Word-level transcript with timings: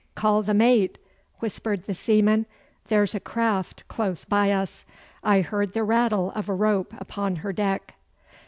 'Call 0.15 0.41
the 0.41 0.55
mate!' 0.55 0.97
whispered 1.41 1.85
the 1.85 1.93
seaman. 1.93 2.47
'There's 2.87 3.13
a 3.13 3.19
craft 3.19 3.87
close 3.87 4.25
by 4.25 4.51
us. 4.51 4.83
I 5.23 5.41
heard 5.41 5.73
the 5.73 5.83
rattle 5.83 6.31
of 6.31 6.49
a 6.49 6.55
rope 6.55 6.95
upon 6.97 7.35
her 7.35 7.53
deck. 7.53 7.93